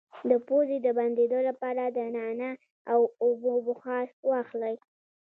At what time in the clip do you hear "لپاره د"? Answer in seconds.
1.49-1.99